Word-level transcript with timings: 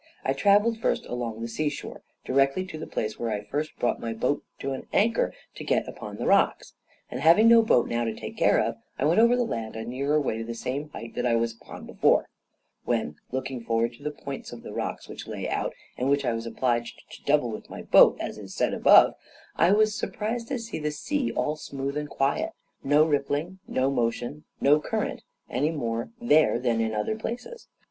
I 0.25 0.33
travelled 0.33 0.79
first 0.79 1.05
along 1.05 1.41
the 1.41 1.47
seashore, 1.47 2.01
directly 2.25 2.65
to 2.65 2.79
the 2.79 2.87
place 2.87 3.19
where 3.19 3.29
I 3.29 3.43
first 3.43 3.77
brought 3.77 3.99
my 3.99 4.13
boat 4.13 4.43
to 4.57 4.71
an 4.71 4.87
anchor 4.91 5.31
to 5.53 5.63
get 5.63 5.87
upon 5.87 6.15
the 6.17 6.25
rocks; 6.25 6.73
and, 7.11 7.19
having 7.19 7.47
no 7.47 7.61
boat 7.61 7.87
now 7.87 8.03
to 8.05 8.15
take 8.15 8.35
care 8.35 8.59
of, 8.59 8.77
I 8.97 9.05
went 9.05 9.19
over 9.19 9.35
the 9.35 9.43
land 9.43 9.75
a 9.75 9.85
nearer 9.85 10.19
way 10.19 10.39
to 10.39 10.43
the 10.43 10.55
same 10.55 10.89
height 10.89 11.13
that 11.13 11.27
I 11.27 11.35
was 11.35 11.53
upon 11.53 11.85
before, 11.85 12.27
when, 12.83 13.17
looking 13.31 13.63
forward 13.63 13.93
to 13.93 14.01
the 14.03 14.09
points 14.09 14.51
of 14.51 14.63
the 14.63 14.73
rocks 14.73 15.07
which 15.07 15.27
lay 15.27 15.47
out, 15.47 15.71
and 15.99 16.09
which 16.09 16.25
I 16.25 16.33
was 16.33 16.47
obliged 16.47 17.03
to 17.11 17.23
double 17.25 17.51
with 17.51 17.69
my 17.69 17.83
boat, 17.83 18.17
as 18.19 18.39
is 18.39 18.55
said 18.55 18.73
above, 18.73 19.13
I 19.55 19.71
was 19.71 19.93
surprised 19.93 20.47
to 20.47 20.57
see 20.57 20.79
the 20.79 20.89
sea 20.89 21.31
all 21.31 21.55
smooth 21.55 21.95
and 21.95 22.09
quiet 22.09 22.53
no 22.83 23.05
rippling, 23.05 23.59
no 23.67 23.91
motion, 23.91 24.45
no 24.59 24.79
current, 24.79 25.21
any 25.47 25.69
more 25.69 26.09
there 26.19 26.57
than 26.57 26.81
in 26.81 26.95
other 26.95 27.15
places. 27.15 27.67